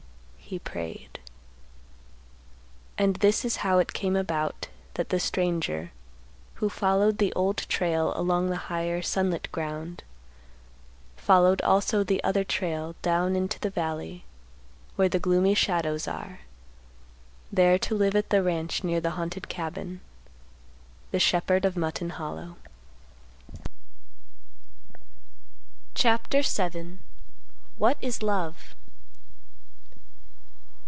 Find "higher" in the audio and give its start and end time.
8.67-9.01